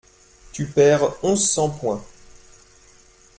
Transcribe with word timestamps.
Tu 0.51 0.65
perds 0.65 1.15
onze 1.21 1.47
cents 1.47 1.69
points. 1.69 2.03